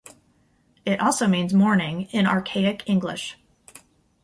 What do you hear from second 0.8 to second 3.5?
It also means "morning" in archaic English.